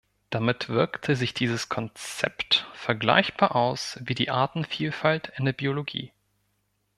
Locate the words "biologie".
5.53-6.11